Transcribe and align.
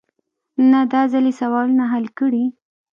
نه 0.71 0.79
داځل 0.91 1.25
يې 1.29 1.33
سوالونه 1.41 1.83
حل 1.91 2.05
کړي. 2.19 2.45